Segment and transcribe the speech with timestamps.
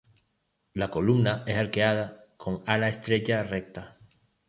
[0.73, 3.99] La columna es arqueada con ala estrecha, recta.